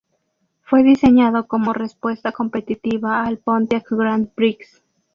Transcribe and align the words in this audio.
Fue 0.63 0.81
diseñado 0.81 1.45
como 1.47 1.73
respuesta 1.73 2.31
competitiva 2.31 3.23
al 3.23 3.37
Pontiac 3.37 3.85
Grand 3.91 4.29
Prix. 4.33 4.81